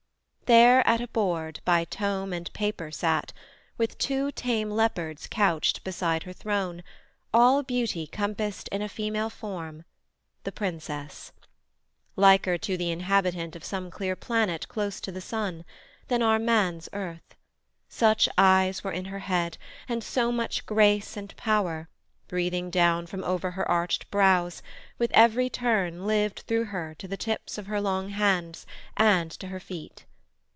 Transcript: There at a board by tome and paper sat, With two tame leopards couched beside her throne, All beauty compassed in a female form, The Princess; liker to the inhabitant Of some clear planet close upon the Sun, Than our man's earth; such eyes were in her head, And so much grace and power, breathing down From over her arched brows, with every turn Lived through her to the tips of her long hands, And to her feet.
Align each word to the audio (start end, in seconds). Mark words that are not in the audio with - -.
There 0.53 0.85
at 0.85 0.99
a 0.99 1.07
board 1.07 1.61
by 1.63 1.85
tome 1.85 2.33
and 2.33 2.51
paper 2.51 2.91
sat, 2.91 3.31
With 3.77 3.97
two 3.97 4.33
tame 4.33 4.69
leopards 4.69 5.25
couched 5.31 5.81
beside 5.85 6.23
her 6.23 6.33
throne, 6.33 6.83
All 7.33 7.63
beauty 7.63 8.05
compassed 8.05 8.67
in 8.67 8.81
a 8.81 8.89
female 8.89 9.29
form, 9.29 9.85
The 10.43 10.51
Princess; 10.51 11.31
liker 12.17 12.57
to 12.57 12.75
the 12.75 12.91
inhabitant 12.91 13.55
Of 13.55 13.63
some 13.63 13.89
clear 13.89 14.17
planet 14.17 14.67
close 14.67 14.99
upon 14.99 15.13
the 15.13 15.21
Sun, 15.21 15.63
Than 16.09 16.21
our 16.21 16.37
man's 16.37 16.89
earth; 16.91 17.33
such 17.87 18.27
eyes 18.37 18.83
were 18.83 18.91
in 18.91 19.05
her 19.05 19.19
head, 19.19 19.57
And 19.87 20.03
so 20.03 20.33
much 20.33 20.65
grace 20.65 21.15
and 21.15 21.33
power, 21.37 21.87
breathing 22.27 22.69
down 22.69 23.07
From 23.07 23.23
over 23.23 23.51
her 23.51 23.65
arched 23.71 24.11
brows, 24.11 24.61
with 24.97 25.11
every 25.13 25.49
turn 25.49 26.05
Lived 26.05 26.41
through 26.41 26.65
her 26.65 26.93
to 26.95 27.07
the 27.07 27.15
tips 27.15 27.57
of 27.57 27.67
her 27.67 27.79
long 27.79 28.09
hands, 28.09 28.65
And 28.97 29.31
to 29.39 29.47
her 29.47 29.61
feet. 29.61 30.03